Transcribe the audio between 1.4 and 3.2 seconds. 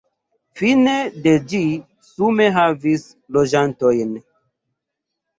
ĝi sume havis